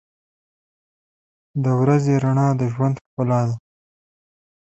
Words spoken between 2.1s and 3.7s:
رڼا د ژوند ښکلا ده.